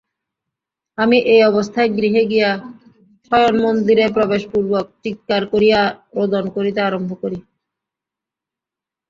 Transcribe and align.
আমি 0.97 1.17
এই 1.33 1.41
অবস্থায় 1.43 1.89
গৃহে 1.97 2.23
গিয়া 2.31 2.49
শয়নমন্দিরে 3.25 4.05
প্রবেশপূর্বক 4.15 4.85
চীৎকার 5.03 5.41
করিয়া 5.51 5.81
রোদন 6.17 6.45
করিতে 6.55 6.79
আরম্ভ 6.81 7.11
করি। 7.23 7.39